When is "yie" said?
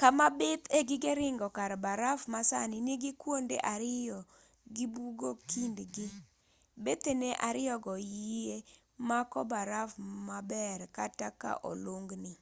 8.14-8.56